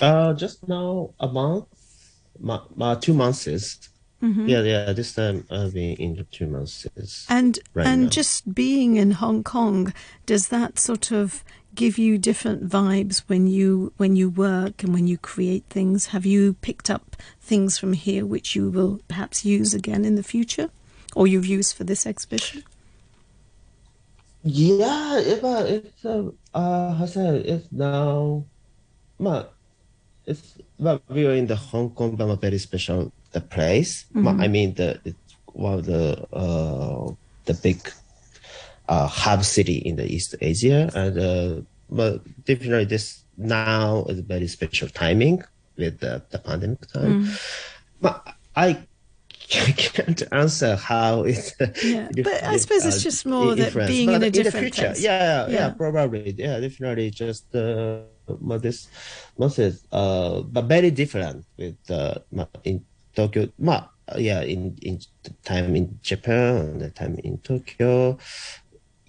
Uh, 0.00 0.32
just 0.34 0.66
now 0.66 1.14
a 1.20 1.28
month 1.28 1.66
my, 2.42 2.60
my 2.74 2.94
two 2.94 3.14
months 3.14 3.46
is 3.46 3.88
mm-hmm. 4.22 4.46
yeah 4.46 4.62
yeah 4.62 4.92
this 4.92 5.14
time 5.14 5.46
I've 5.50 5.74
been 5.74 5.96
in 5.96 6.26
two 6.30 6.46
months 6.46 6.86
Is 6.96 7.26
and 7.28 7.58
right 7.74 7.86
and 7.86 8.04
now. 8.04 8.08
just 8.08 8.54
being 8.54 8.96
in 8.96 9.12
Hong 9.12 9.42
Kong 9.42 9.92
does 10.26 10.48
that 10.48 10.78
sort 10.78 11.12
of 11.12 11.44
give 11.74 11.98
you 11.98 12.18
different 12.18 12.68
vibes 12.68 13.22
when 13.26 13.46
you 13.46 13.92
when 13.96 14.16
you 14.16 14.28
work 14.28 14.82
and 14.82 14.92
when 14.92 15.06
you 15.06 15.16
create 15.16 15.64
things 15.70 16.06
have 16.06 16.26
you 16.26 16.54
picked 16.54 16.90
up 16.90 17.16
things 17.40 17.78
from 17.78 17.92
here 17.92 18.26
which 18.26 18.54
you 18.54 18.70
will 18.70 19.00
perhaps 19.08 19.44
use 19.44 19.72
again 19.74 20.04
in 20.04 20.14
the 20.14 20.22
future 20.22 20.70
or 21.14 21.26
you've 21.26 21.46
used 21.46 21.76
for 21.76 21.84
this 21.84 22.06
exhibition 22.06 22.62
yeah 24.42 25.18
if, 25.18 25.42
uh, 25.44 25.64
it's 25.66 26.04
uh, 26.04 26.30
uh, 26.54 26.98
I 27.00 27.06
said 27.06 27.46
it's 27.46 27.70
now 27.70 28.44
it's 30.26 30.54
well, 30.78 31.00
we 31.08 31.26
are 31.26 31.34
in 31.34 31.46
the 31.46 31.56
Hong 31.56 31.90
Kong, 31.90 32.16
but 32.16 32.28
a 32.28 32.36
very 32.36 32.58
special 32.58 33.12
the 33.32 33.40
place. 33.40 34.04
Mm-hmm. 34.14 34.40
I 34.40 34.48
mean, 34.48 34.74
the 34.74 35.00
it's 35.04 35.36
one 35.46 35.74
of 35.74 35.84
the 35.86 36.26
uh, 36.32 37.12
the 37.44 37.54
big 37.54 37.90
uh, 38.92 39.06
hub 39.06 39.42
city 39.44 39.78
in 39.88 39.96
the 39.96 40.06
East 40.14 40.34
Asia, 40.40 40.90
and 40.94 41.14
uh, 41.18 41.52
but 41.88 42.20
definitely 42.44 42.84
this 42.84 43.24
now 43.38 44.04
is 44.10 44.20
very 44.20 44.46
special 44.46 44.88
timing 44.88 45.42
with 45.80 46.00
the, 46.00 46.22
the 46.30 46.38
pandemic 46.38 46.86
time. 46.92 47.24
Mm. 47.24 47.26
But 48.04 48.16
I 48.54 48.68
can't 49.48 50.22
answer 50.30 50.76
how 50.76 51.22
it's. 51.24 51.54
Yeah, 51.82 52.08
but 52.12 52.44
I 52.44 52.56
suppose 52.58 52.84
it's 52.84 53.00
uh, 53.00 53.08
just 53.08 53.24
more 53.24 53.54
that 53.54 53.72
being 53.86 54.08
but 54.08 54.16
in 54.16 54.22
a 54.24 54.30
different 54.30 54.36
in 54.36 54.44
the 54.44 54.60
future, 54.60 54.88
place. 54.92 55.02
Yeah, 55.02 55.48
yeah, 55.48 55.52
yeah, 55.56 55.68
probably. 55.70 56.34
Yeah, 56.36 56.60
definitely. 56.60 57.10
Just 57.10 57.48
uh, 57.54 58.04
this, 58.60 58.88
is 59.58 59.86
uh, 59.90 60.42
but 60.42 60.64
very 60.66 60.90
different 60.90 61.46
with 61.56 61.80
uh, 61.90 62.20
in 62.64 62.84
Tokyo. 63.16 63.48
yeah, 64.18 64.42
in 64.42 64.76
in 64.82 65.00
the 65.24 65.32
time 65.44 65.76
in 65.76 65.98
Japan 66.02 66.56
and 66.56 66.80
the 66.80 66.90
time 66.90 67.16
in 67.24 67.38
Tokyo. 67.38 68.18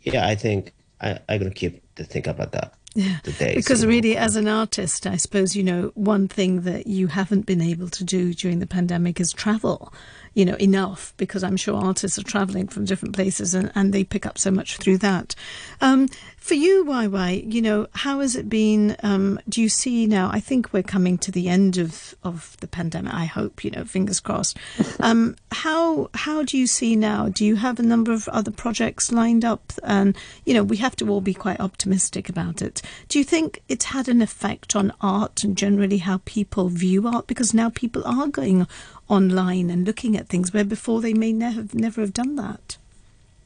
Yeah, 0.04 0.28
I 0.28 0.36
think 0.36 0.74
I 1.02 1.20
I 1.30 1.38
gonna 1.38 1.52
keep 1.52 1.82
to 1.96 2.04
think 2.04 2.28
about 2.28 2.52
that. 2.52 2.74
Yeah, 2.96 3.18
because 3.24 3.84
really, 3.88 4.16
as 4.16 4.36
an 4.36 4.48
artist, 4.48 5.08
I 5.08 5.18
suppose 5.18 5.56
you 5.56 5.64
know 5.64 5.92
one 5.96 6.28
thing 6.28 6.62
that 6.62 6.86
you 6.86 7.08
haven't 7.08 7.48
been 7.48 7.62
able 7.62 7.90
to 7.90 8.04
do 8.04 8.36
during 8.36 8.60
the 8.60 8.68
pandemic 8.68 9.20
is 9.20 9.34
travel 9.34 9.92
you 10.34 10.46
know, 10.46 10.56
enough 10.56 11.14
because 11.18 11.44
I'm 11.44 11.58
sure 11.58 11.76
artists 11.76 12.18
are 12.18 12.24
traveling 12.24 12.68
from 12.68 12.86
different 12.86 13.16
places 13.16 13.54
and, 13.54 13.72
and 13.76 13.94
they 13.94 14.04
pick 14.04 14.26
up 14.26 14.38
so 14.38 14.52
much 14.52 14.78
through 14.78 14.98
that. 15.00 15.36
Um, 15.82 16.08
for 16.38 16.56
you, 16.56 16.84
YY, 16.84 17.54
you 17.54 17.62
know, 17.62 17.88
how 17.94 18.20
has 18.20 18.36
it 18.36 18.50
been? 18.50 18.98
Um, 19.02 19.40
do 19.48 19.62
you 19.62 19.70
see 19.70 20.08
now? 20.08 20.30
I 20.34 20.42
think 20.42 20.74
we're 20.74 20.84
coming 20.84 21.18
to 21.20 21.32
the 21.32 21.48
end 21.48 21.78
of, 21.78 22.16
of 22.22 22.58
the 22.60 22.68
pandemic. 22.68 23.14
I 23.14 23.24
hope, 23.24 23.64
you 23.64 23.72
know, 23.72 23.86
fingers 23.86 24.20
crossed. 24.20 24.58
Um, 25.00 25.36
how 25.52 26.10
how 26.14 26.44
do 26.44 26.58
you 26.58 26.66
see 26.66 26.96
now? 26.96 27.28
Do 27.28 27.46
you 27.46 27.56
have 27.58 27.78
a 27.78 27.84
number 27.84 28.14
of 28.14 28.28
other 28.30 28.52
projects 28.52 29.12
lined 29.12 29.44
up? 29.44 29.74
And 29.84 30.16
you 30.46 30.54
know, 30.54 30.64
we 30.64 30.78
have 30.78 30.96
to 30.98 31.10
all 31.10 31.20
be 31.20 31.34
quite 31.34 31.60
optimistic 31.60 32.30
about 32.30 32.62
it. 32.62 32.82
Do 33.10 33.20
you 33.20 33.26
think 33.26 33.62
it's 33.68 33.86
had 33.86 34.08
an 34.08 34.22
effect 34.22 34.76
on 34.76 34.94
art 35.02 35.44
and 35.44 35.58
generally 35.58 35.98
how 35.98 36.22
people 36.26 36.70
view 36.70 37.08
art? 37.08 37.28
Because 37.28 37.54
now 37.54 37.70
people 37.70 38.02
are 38.06 38.28
going 38.28 38.66
online 39.08 39.70
and 39.70 39.86
looking 39.86 40.16
at 40.18 40.28
things 40.28 40.54
where 40.54 40.64
before 40.64 41.02
they 41.02 41.14
may 41.14 41.32
never 41.34 41.56
have 41.56 41.74
never 41.74 42.02
have 42.02 42.14
done 42.14 42.36
that. 42.36 42.78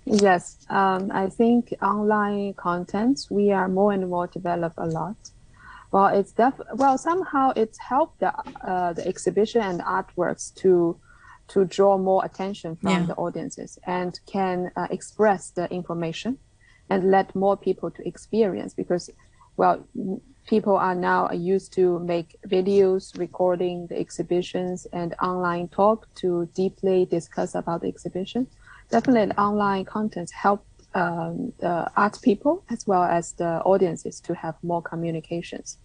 Yes, 0.06 0.66
um, 0.70 1.12
I 1.12 1.28
think 1.28 1.74
online 1.82 2.54
content 2.54 3.28
we 3.30 3.52
are 3.52 3.68
more 3.68 3.92
and 3.92 4.10
more 4.10 4.28
develop 4.28 4.74
a 4.78 4.86
lot. 4.86 5.18
Well, 5.92 6.08
it's 6.08 6.32
def- 6.32 6.62
well 6.74 6.98
somehow 6.98 7.54
it's 7.56 7.78
helped 7.80 8.20
the 8.20 8.34
uh, 8.62 8.94
the 8.94 9.08
exhibition 9.08 9.62
and 9.62 9.82
artworks 9.82 10.54
to 10.56 10.98
to 11.50 11.66
draw 11.66 11.98
more 11.98 12.24
attention 12.26 12.76
from 12.76 12.92
yeah. 12.92 13.06
the 13.06 13.16
audiences 13.16 13.80
and 13.86 14.20
can 14.26 14.72
uh, 14.76 14.88
express 14.90 15.50
the 15.52 15.72
information 15.72 16.38
and 16.90 17.10
let 17.10 17.36
more 17.36 17.58
people 17.58 17.90
to 17.92 18.08
experience 18.08 18.74
because 18.74 19.10
well 19.56 19.86
people 20.48 20.78
are 20.78 20.96
now 20.96 21.30
used 21.32 21.74
to 21.74 22.00
make 22.00 22.38
videos 22.48 23.18
recording 23.20 23.86
the 23.88 24.00
exhibitions 24.00 24.88
and 24.94 25.14
online 25.22 25.68
talk 25.68 26.08
to 26.16 26.50
deeply 26.56 27.06
discuss 27.06 27.54
about 27.54 27.82
the 27.82 27.88
exhibition. 27.88 28.48
Definitely 28.90 29.36
online 29.36 29.86
content 29.86 30.32
help 30.32 30.66
um, 30.94 31.54
the 31.60 31.92
art 31.96 32.18
people 32.22 32.64
as 32.70 32.88
well 32.88 33.04
as 33.04 33.34
the 33.34 33.62
audiences 33.64 34.20
to 34.22 34.34
have 34.34 34.56
more 34.64 34.82
communications. 34.82 35.78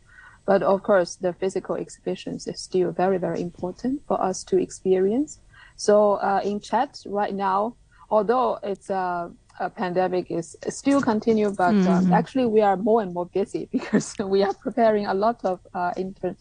But 0.46 0.62
of 0.62 0.82
course, 0.82 1.16
the 1.16 1.32
physical 1.32 1.76
exhibitions 1.76 2.46
is 2.46 2.60
still 2.60 2.92
very, 2.92 3.18
very 3.18 3.40
important 3.40 4.02
for 4.06 4.20
us 4.22 4.44
to 4.44 4.58
experience. 4.58 5.40
So 5.76 6.14
uh, 6.14 6.40
in 6.44 6.60
chat 6.60 7.02
right 7.06 7.34
now, 7.34 7.76
although 8.10 8.58
it's 8.62 8.90
a 8.90 9.30
uh, 9.60 9.64
uh, 9.64 9.68
pandemic 9.68 10.30
is 10.30 10.56
still 10.68 11.00
continue, 11.00 11.50
but 11.50 11.74
um, 11.74 11.84
mm-hmm. 11.84 12.12
actually 12.12 12.46
we 12.46 12.60
are 12.60 12.76
more 12.76 13.02
and 13.02 13.12
more 13.12 13.26
busy 13.26 13.68
because 13.72 14.14
we 14.18 14.42
are 14.42 14.54
preparing 14.54 15.06
a 15.06 15.14
lot 15.14 15.44
of 15.44 15.60
uh, 15.74 15.92
inter, 15.96 16.36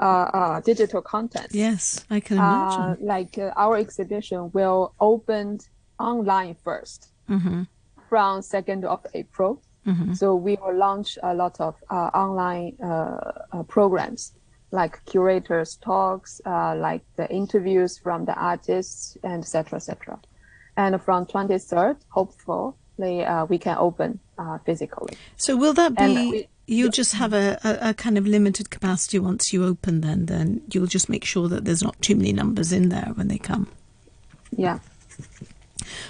uh, 0.00 0.04
uh 0.04 0.60
digital 0.60 1.02
content. 1.02 1.48
Yes, 1.50 2.04
I 2.10 2.20
can 2.20 2.38
imagine. 2.38 2.82
Uh, 2.82 2.96
like 3.00 3.38
uh, 3.38 3.52
our 3.56 3.76
exhibition 3.76 4.50
will 4.52 4.94
open 5.00 5.58
online 5.98 6.56
1st 6.64 7.08
mm-hmm. 7.28 7.62
from 8.08 8.40
2nd 8.40 8.84
of 8.84 9.06
April. 9.14 9.62
Mm-hmm. 9.86 10.12
So 10.14 10.34
we 10.34 10.56
will 10.62 10.76
launch 10.76 11.18
a 11.22 11.34
lot 11.34 11.58
of 11.60 11.74
online 11.90 12.76
programs 13.68 14.32
like 14.72 15.04
curators 15.04 15.76
talks, 15.76 16.40
like 16.44 17.02
the 17.16 17.28
interviews 17.32 17.98
from 17.98 18.24
the 18.24 18.34
artists, 18.34 19.16
and 19.24 19.42
etc. 19.42 19.76
etc. 19.76 20.20
And 20.80 21.02
from 21.02 21.26
23rd, 21.26 21.96
hopefully 22.08 23.24
uh, 23.24 23.44
we 23.44 23.58
can 23.58 23.76
open 23.76 24.18
uh, 24.38 24.56
physically. 24.64 25.14
So 25.36 25.54
will 25.54 25.74
that 25.74 25.94
be? 25.94 26.30
we- 26.30 26.48
You'll 26.66 26.92
just 26.92 27.14
have 27.16 27.32
a, 27.32 27.58
a, 27.64 27.90
a 27.90 27.94
kind 27.94 28.16
of 28.16 28.28
limited 28.28 28.70
capacity 28.70 29.18
once 29.18 29.52
you 29.52 29.64
open. 29.64 30.02
Then, 30.02 30.26
then 30.26 30.60
you'll 30.72 30.86
just 30.86 31.08
make 31.08 31.24
sure 31.24 31.48
that 31.48 31.64
there's 31.64 31.82
not 31.82 32.00
too 32.00 32.14
many 32.14 32.32
numbers 32.32 32.72
in 32.72 32.90
there 32.90 33.10
when 33.16 33.26
they 33.26 33.38
come. 33.38 33.66
Yeah. 34.56 34.78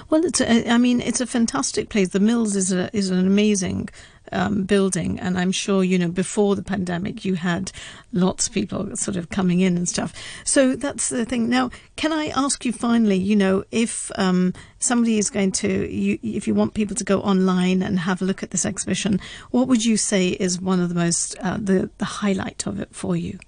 Well, 0.08 0.24
it's 0.24 0.40
a, 0.40 0.68
I 0.68 0.78
mean, 0.78 1.00
it's 1.00 1.20
a 1.20 1.26
fantastic 1.26 1.88
place. 1.88 2.08
The 2.08 2.20
Mills 2.20 2.56
is 2.56 2.72
a, 2.72 2.94
is 2.96 3.10
an 3.10 3.26
amazing 3.26 3.88
um, 4.32 4.64
building, 4.64 5.18
and 5.18 5.38
I'm 5.38 5.52
sure 5.52 5.82
you 5.82 5.98
know 5.98 6.08
before 6.08 6.56
the 6.56 6.62
pandemic 6.62 7.24
you 7.24 7.34
had 7.34 7.72
lots 8.12 8.46
of 8.46 8.54
people 8.54 8.96
sort 8.96 9.16
of 9.16 9.30
coming 9.30 9.60
in 9.60 9.76
and 9.76 9.88
stuff. 9.88 10.12
So 10.44 10.76
that's 10.76 11.08
the 11.08 11.24
thing. 11.24 11.48
Now, 11.48 11.70
can 11.96 12.12
I 12.12 12.26
ask 12.28 12.64
you 12.64 12.72
finally? 12.72 13.16
You 13.16 13.36
know, 13.36 13.64
if 13.70 14.10
um, 14.16 14.54
somebody 14.78 15.18
is 15.18 15.30
going 15.30 15.52
to, 15.52 15.92
you, 15.92 16.18
if 16.22 16.46
you 16.46 16.54
want 16.54 16.74
people 16.74 16.96
to 16.96 17.04
go 17.04 17.20
online 17.20 17.82
and 17.82 17.98
have 17.98 18.22
a 18.22 18.24
look 18.24 18.42
at 18.42 18.50
this 18.50 18.66
exhibition, 18.66 19.20
what 19.50 19.68
would 19.68 19.84
you 19.84 19.96
say 19.96 20.28
is 20.28 20.60
one 20.60 20.80
of 20.80 20.88
the 20.88 20.94
most 20.94 21.36
uh, 21.40 21.58
the 21.60 21.90
the 21.98 22.04
highlight 22.04 22.66
of 22.66 22.80
it 22.80 22.94
for 22.94 23.16
you? 23.16 23.38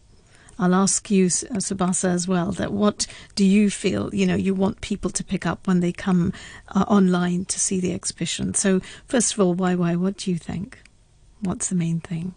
I'll 0.62 0.74
ask 0.76 1.10
you, 1.10 1.26
uh, 1.26 1.58
Tsubasa, 1.58 2.08
as 2.10 2.28
well. 2.28 2.52
That 2.52 2.72
what 2.72 3.06
do 3.34 3.44
you 3.44 3.68
feel? 3.68 4.14
You 4.14 4.26
know, 4.26 4.36
you 4.36 4.54
want 4.54 4.80
people 4.80 5.10
to 5.10 5.24
pick 5.24 5.44
up 5.44 5.66
when 5.66 5.80
they 5.80 5.90
come 5.92 6.32
uh, 6.68 6.84
online 6.86 7.44
to 7.46 7.58
see 7.58 7.80
the 7.80 7.92
exhibition. 7.92 8.54
So, 8.54 8.80
first 9.06 9.32
of 9.34 9.40
all, 9.40 9.54
why, 9.54 9.74
why? 9.74 9.96
What 9.96 10.18
do 10.18 10.30
you 10.30 10.38
think? 10.38 10.78
What's 11.40 11.68
the 11.68 11.74
main 11.74 11.98
thing? 11.98 12.34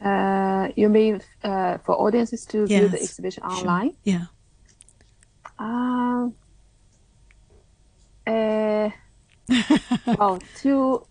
Uh, 0.00 0.68
you 0.76 0.88
mean 0.88 1.20
uh, 1.44 1.76
for 1.84 1.94
audiences 2.00 2.46
to 2.46 2.66
view 2.66 2.88
the 2.88 2.96
Yes, 2.96 3.04
exhibition 3.04 3.42
Sure. 3.42 3.52
online? 3.58 3.94
Yeah. 4.04 4.24
Um, 5.58 6.34
uh, 8.26 8.88
well, 10.06 10.38
to 10.62 11.06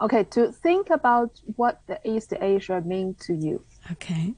okay, 0.00 0.24
to 0.24 0.52
think 0.52 0.90
about 0.90 1.40
what 1.56 1.80
the 1.86 1.98
East 2.04 2.32
Asia 2.40 2.80
mean 2.80 3.14
to 3.20 3.34
you. 3.34 3.64
Okay. 3.92 4.34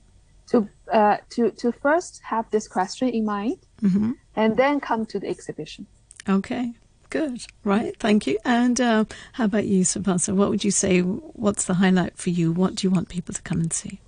To 0.49 0.69
uh, 0.93 1.19
to 1.31 1.51
to 1.51 1.73
first 1.73 2.21
have 2.25 2.51
this 2.51 2.67
question 2.69 3.09
in 3.09 3.25
mind, 3.25 3.59
hmm 3.81 4.13
and 4.37 4.57
then 4.57 4.81
come 4.81 5.05
to 5.07 5.19
the 5.19 5.29
exhibition. 5.29 5.87
Okay. 6.29 6.73
Good. 7.11 7.45
Right. 7.65 7.97
Thank 7.99 8.29
you. 8.29 8.39
And 8.45 8.81
uh, 8.81 9.05
how 9.33 9.45
about 9.47 9.67
you, 9.67 9.83
Tsubasa? 9.83 10.33
What 10.35 10.49
would 10.51 10.63
you 10.63 10.71
say? 10.71 11.01
What's 11.01 11.65
the 11.65 11.75
highlight 11.75 12.17
for 12.17 12.31
you? 12.31 12.53
What 12.53 12.77
do 12.77 12.87
you 12.87 12.91
want 12.91 13.09
people 13.09 13.35
to 13.35 13.43
come 13.43 13.61
and 13.61 13.73
see? 13.73 14.01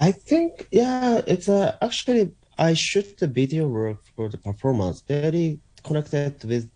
I 0.00 0.10
think 0.12 0.66
yeah, 0.72 1.20
it's 1.26 1.48
uh, 1.48 1.76
actually 1.80 2.32
I 2.58 2.74
shoot 2.74 3.18
the 3.18 3.28
video 3.28 3.68
work 3.68 3.98
for 4.16 4.28
the 4.28 4.38
performance 4.38 5.02
very 5.06 5.60
connected 5.84 6.42
with 6.44 6.70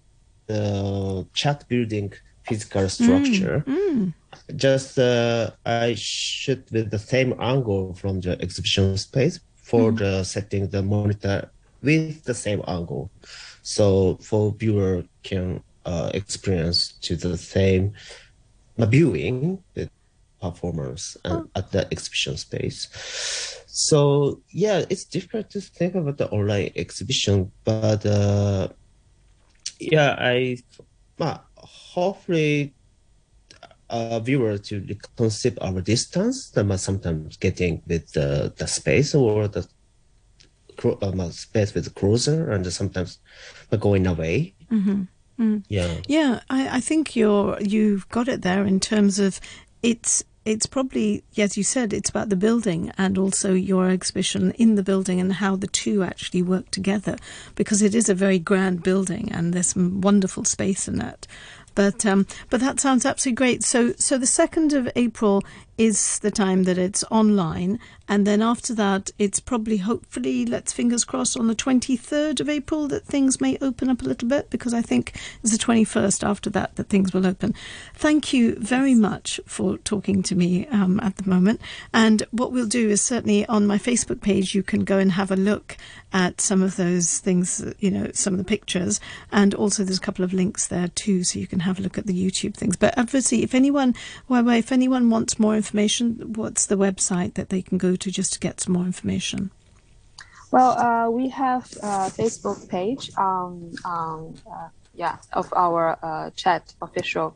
the 0.47 1.27
chat 1.33 1.67
building 1.69 2.13
physical 2.47 2.89
structure. 2.89 3.65
Mm. 3.67 4.15
Just 4.57 4.99
uh, 4.99 5.51
I 5.65 5.95
shoot 5.97 6.67
with 6.71 6.91
the 6.91 6.99
same 6.99 7.35
angle 7.41 7.95
from 7.95 8.21
the 8.21 8.41
exhibition 8.41 8.97
space 8.99 9.41
for 9.57 9.93
the 9.93 10.25
setting 10.25 10.69
the 10.69 10.83
monitor 10.83 11.51
with 11.83 12.25
the 12.25 12.35
same 12.35 12.63
angle, 12.67 13.11
so 13.63 14.19
for 14.21 14.53
viewer 14.53 15.05
can 15.23 15.63
uh, 15.85 16.11
experience 16.15 16.99
to 17.03 17.17
the 17.17 17.37
same 17.37 17.93
uh, 18.79 18.87
viewing 18.87 19.63
the 19.75 19.89
performance 20.41 21.17
and 21.25 21.49
at 21.55 21.71
the 21.73 21.87
exhibition 21.93 22.37
space. 22.37 22.89
So 23.67 24.43
yeah, 24.51 24.85
it's 24.91 25.05
difficult 25.05 25.51
to 25.51 25.61
think 25.61 25.95
about 25.95 26.19
the 26.19 26.29
online 26.31 26.71
exhibition, 26.77 27.53
but 27.65 28.05
uh, 28.05 28.69
yeah, 29.81 30.17
I, 30.19 30.59
well, 31.19 31.45
hopefully, 31.65 32.75
a 33.91 34.21
viewer 34.21 34.59
to 34.59 34.97
concept 35.17 35.59
our 35.61 35.81
distance, 35.81 36.51
that 36.51 36.79
sometimes 36.79 37.37
getting 37.37 37.83
with 37.87 38.13
the, 38.13 38.53
the 38.57 38.67
space 38.67 39.15
or 39.15 39.49
the 39.49 39.67
um, 41.03 41.31
space 41.31 41.75
with 41.75 41.95
closer 41.95 42.51
and 42.51 42.71
sometimes 42.73 43.19
going 43.79 44.07
away. 44.07 44.55
Mm-hmm. 44.71 45.59
Yeah. 45.69 45.95
Yeah, 46.07 46.41
I, 46.51 46.77
I 46.77 46.81
think 46.81 47.17
you're 47.17 47.61
you've 47.61 48.09
got 48.09 48.29
it 48.29 48.43
there 48.43 48.65
in 48.65 48.81
terms 48.81 49.19
of 49.19 49.41
it's 49.83 50.25
it's 50.45 50.67
probably 50.67 51.25
as 51.39 51.57
you 51.57 51.65
said 51.65 51.93
it's 51.93 52.11
about 52.11 52.29
the 52.29 52.37
building 52.37 52.93
and 52.99 53.17
also 53.17 53.53
your 53.53 53.89
exhibition 53.89 54.51
in 54.53 54.75
the 54.75 54.83
building 54.83 55.21
and 55.21 55.35
how 55.35 55.57
the 55.57 55.67
two 55.67 56.03
actually 56.03 56.43
work 56.43 56.71
together 56.71 57.17
because 57.55 57.83
it 57.83 57.95
is 57.95 58.09
a 58.09 58.15
very 58.15 58.39
grand 58.39 58.83
building 58.83 59.31
and 59.33 59.53
there's 59.53 59.69
some 59.69 60.01
wonderful 60.01 60.45
space 60.45 60.87
in 60.89 61.01
it. 61.01 61.27
But 61.75 62.07
um, 62.07 62.27
but 62.51 62.61
that 62.61 62.79
sounds 62.79 63.05
absolutely 63.05 63.37
great. 63.37 63.65
So 63.65 63.95
so 63.95 64.17
the 64.17 64.27
second 64.27 64.73
of 64.73 64.89
April 64.95 65.43
is 65.77 66.19
the 66.21 66.31
time 66.31 66.65
that 66.65 66.79
it's 66.79 67.05
online, 67.11 67.79
and 68.09 68.27
then 68.27 68.43
after 68.43 68.75
that, 68.75 69.11
it's 69.19 69.41
probably 69.41 69.79
hopefully 69.79 70.45
let's 70.45 70.73
fingers 70.73 71.05
crossed 71.05 71.37
on 71.37 71.47
the 71.47 71.55
twenty 71.55 71.97
third 71.97 72.41
of 72.41 72.49
April 72.49 72.87
that 72.89 73.05
things 73.05 73.41
may 73.41 73.59
open 73.61 73.89
up 73.89 74.03
a 74.03 74.05
little 74.05 74.29
bit 74.29 74.51
because 74.51 74.75
I 74.75 74.83
think 74.83 75.15
it's 75.43 75.53
the 75.53 75.59
twenty 75.59 75.85
first 75.85 76.23
after 76.23 76.51
that 76.51 76.77
that 76.77 76.89
things 76.89 77.13
will 77.13 77.27
open. 77.27 77.55
Thank 77.95 78.33
you 78.33 78.57
very 78.57 78.95
much 78.95 79.41
for 79.47 79.79
talking 79.79 80.23
to 80.25 80.35
me 80.35 80.67
um, 80.69 81.01
at 81.01 81.17
the 81.17 81.29
moment. 81.29 81.61
And 81.93 82.23
what 82.31 82.53
we'll 82.53 82.67
do 82.67 82.89
is 82.91 83.01
certainly 83.01 83.47
on 83.47 83.67
my 83.67 83.79
Facebook 83.79 84.21
page 84.21 84.55
you 84.55 84.63
can 84.63 84.85
go 84.85 84.99
and 84.99 85.13
have 85.13 85.31
a 85.31 85.37
look 85.37 85.77
at 86.13 86.41
some 86.41 86.63
of 86.63 86.77
those 86.77 87.19
things, 87.19 87.65
you 87.81 87.91
know, 87.91 88.09
some 88.13 88.35
of 88.35 88.39
the 88.39 88.45
pictures, 88.45 89.01
and 89.33 89.53
also 89.55 89.83
there's 89.83 89.99
a 89.99 90.01
couple 90.01 90.25
of 90.25 90.33
links 90.33 90.69
there 90.69 90.89
too, 90.89 91.25
so 91.25 91.39
you 91.39 91.47
can 91.47 91.61
have 91.61 91.79
a 91.79 91.83
look 91.83 91.99
at 91.99 92.07
the 92.07 92.15
YouTube 92.15 92.55
things. 92.55 92.77
But 92.77 92.97
obviously, 92.97 93.43
if 93.43 93.55
anyone, 93.55 93.95
well, 94.29 94.49
if 94.51 94.71
anyone 94.71 95.11
wants 95.11 95.39
more 95.41 95.57
information, 95.65 96.35
what's 96.35 96.67
the 96.67 96.77
website 96.77 97.35
that 97.35 97.49
they 97.49 97.63
can 97.63 97.79
go 97.79 97.97
to 97.97 98.11
just 98.11 98.33
to 98.35 98.39
get 98.39 98.61
some 98.61 98.75
more 98.75 98.85
information? 98.85 99.51
Well, 100.51 100.73
uh, 100.79 101.11
we 101.11 101.31
have 101.31 101.65
a 101.83 102.11
Facebook 102.21 102.69
page 102.69 103.11
on, 103.17 103.73
um, 103.85 104.35
uh, 104.47 104.69
yeah, 104.95 105.17
of 105.33 105.47
our 105.57 105.99
uh, 106.03 106.31
chat 106.37 106.75
official, 106.81 107.35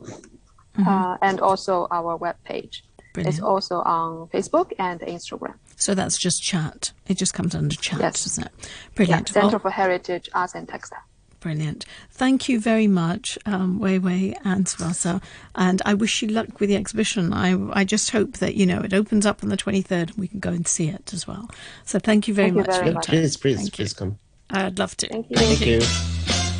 uh, 0.87 1.17
and 1.21 1.41
also 1.41 1.87
our 1.91 2.15
web 2.15 2.37
page. 2.45 2.83
It's 3.17 3.41
also 3.41 3.75
on 3.81 4.27
Facebook 4.33 4.71
and 4.79 5.01
Instagram. 5.01 5.55
So 5.75 5.93
that's 5.95 6.17
just 6.17 6.41
chat. 6.41 6.93
It 7.07 7.17
just 7.17 7.33
comes 7.33 7.53
under 7.55 7.75
chat, 7.75 7.99
Yes. 7.99 8.23
doesn't 8.23 8.45
it? 8.45 8.51
Yeah, 8.61 8.67
Brilliant. 8.95 9.29
Center 9.29 9.47
Well, 9.57 9.59
for 9.59 9.71
Heritage 9.71 10.29
Arts 10.33 10.55
and 10.55 10.69
Textile. 10.69 11.03
Brilliant. 11.39 11.85
Thank 12.11 12.49
you 12.49 12.59
very 12.59 12.87
much, 12.87 13.37
um, 13.45 13.79
Wei 13.79 13.97
Wei 13.97 14.35
and 14.43 14.65
Tsubasa. 14.65 15.21
And 15.55 15.81
I 15.85 15.93
wish 15.93 16.21
you 16.21 16.27
luck 16.27 16.59
with 16.59 16.67
the 16.69 16.75
exhibition. 16.75 17.31
I, 17.31 17.55
I 17.79 17.83
just 17.85 18.11
hope 18.11 18.33
that, 18.39 18.55
you 18.55 18.65
know, 18.65 18.81
it 18.81 18.93
opens 18.93 19.25
up 19.25 19.41
on 19.41 19.49
the 19.49 19.55
23rd 19.57 20.09
and 20.09 20.17
we 20.17 20.27
can 20.27 20.39
go 20.41 20.49
and 20.49 20.67
see 20.67 20.89
it 20.89 21.13
as 21.13 21.25
well. 21.27 21.49
So 21.85 21.97
thank 21.97 22.27
you 22.27 22.33
very 22.33 22.49
Thank 22.51 22.57
you 22.57 22.61
much 22.63 22.67
very 22.67 22.79
for 22.79 22.85
your 22.85 22.93
much. 22.95 23.05
time. 23.05 23.15
Please, 23.15 23.37
please, 23.37 23.55
Thank 23.57 23.67
you. 23.69 23.83
please 23.85 23.93
come. 23.93 24.17
I'd 24.49 24.79
love 24.79 24.97
to. 24.97 25.07
Thank 25.07 25.29
you. 25.29 25.35
Thank 25.37 25.65
you. 25.65 26.18